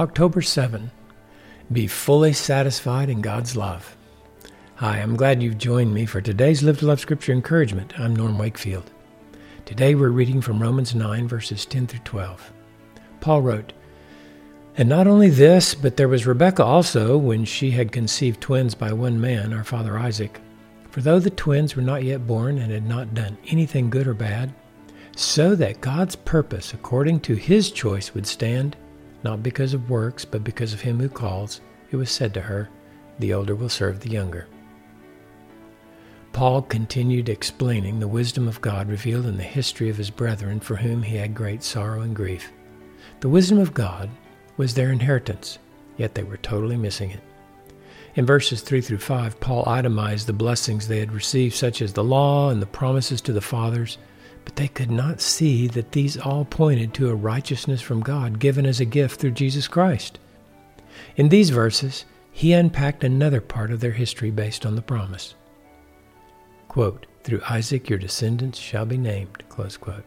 [0.00, 0.90] October 7.
[1.70, 3.98] Be fully satisfied in God's love.
[4.76, 7.92] Hi, I'm glad you've joined me for today's Live to Love Scripture Encouragement.
[8.00, 8.90] I'm Norm Wakefield.
[9.66, 12.50] Today we're reading from Romans 9, verses 10 through 12.
[13.20, 13.74] Paul wrote,
[14.78, 18.94] And not only this, but there was Rebekah also, when she had conceived twins by
[18.94, 20.40] one man, our father Isaac.
[20.88, 24.14] For though the twins were not yet born and had not done anything good or
[24.14, 24.54] bad,
[25.14, 28.78] so that God's purpose according to his choice would stand,
[29.22, 32.68] not because of works, but because of him who calls, it was said to her,
[33.18, 34.46] The elder will serve the younger.
[36.32, 40.76] Paul continued explaining the wisdom of God revealed in the history of his brethren for
[40.76, 42.52] whom he had great sorrow and grief.
[43.20, 44.10] The wisdom of God
[44.56, 45.58] was their inheritance,
[45.96, 47.20] yet they were totally missing it.
[48.14, 52.04] In verses 3 through 5, Paul itemized the blessings they had received, such as the
[52.04, 53.98] law and the promises to the fathers,
[54.50, 58.66] but they could not see that these all pointed to a righteousness from God given
[58.66, 60.18] as a gift through Jesus Christ.
[61.14, 65.36] In these verses, he unpacked another part of their history based on the promise.
[66.66, 69.44] Quote, Through Isaac your descendants shall be named.
[69.48, 70.04] Close quote.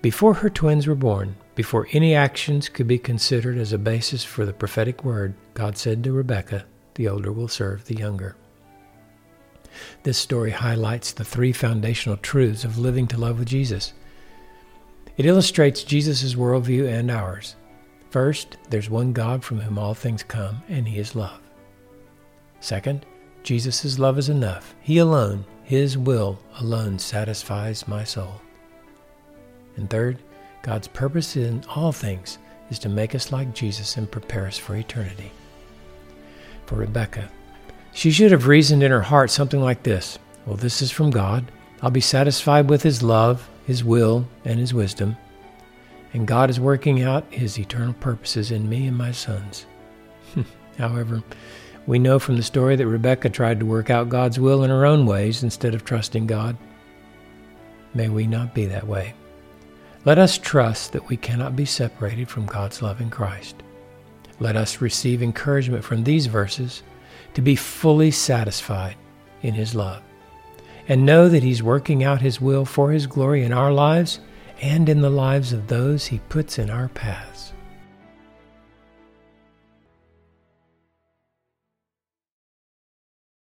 [0.00, 4.46] Before her twins were born, before any actions could be considered as a basis for
[4.46, 8.36] the prophetic word, God said to Rebekah, The older will serve the younger.
[10.02, 13.92] This story highlights the three foundational truths of living to love with Jesus.
[15.16, 17.56] It illustrates Jesus' worldview and ours.
[18.10, 21.40] First, there's one God from whom all things come, and He is love.
[22.60, 23.04] Second,
[23.42, 24.74] Jesus' love is enough.
[24.80, 28.40] He alone, His will alone satisfies my soul.
[29.76, 30.22] And third,
[30.62, 32.38] God's purpose in all things
[32.70, 35.32] is to make us like Jesus and prepare us for eternity.
[36.66, 37.30] For Rebekah,
[37.92, 41.50] she should have reasoned in her heart something like this Well, this is from God.
[41.82, 45.16] I'll be satisfied with His love, His will, and His wisdom.
[46.12, 49.66] And God is working out His eternal purposes in me and my sons.
[50.78, 51.22] However,
[51.86, 54.84] we know from the story that Rebekah tried to work out God's will in her
[54.84, 56.56] own ways instead of trusting God.
[57.94, 59.14] May we not be that way.
[60.04, 63.56] Let us trust that we cannot be separated from God's love in Christ.
[64.40, 66.82] Let us receive encouragement from these verses
[67.34, 68.96] to be fully satisfied
[69.42, 70.02] in His love
[70.88, 74.20] and know that He's working out His will for His glory in our lives
[74.60, 77.52] and in the lives of those He puts in our paths.